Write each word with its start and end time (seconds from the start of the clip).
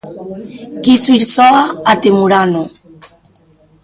Quiso 0.83 1.09
ir 1.17 1.23
soa 1.33 1.61
até 1.91 2.09
Murano. 2.17 2.63